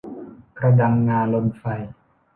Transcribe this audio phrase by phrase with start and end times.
[0.57, 1.63] กระดังงาลนไฟ